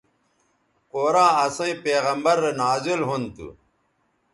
[0.91, 3.47] قرآن اسئیں پیغمبرؐ رے نازل ھُون تھو